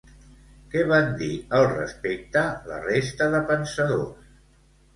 Què 0.71 0.81
van 0.91 1.11
dir 1.19 1.27
al 1.59 1.67
respecte, 1.75 2.43
la 2.73 2.81
resta 2.89 3.31
de 3.37 3.45
pensadors? 3.55 4.35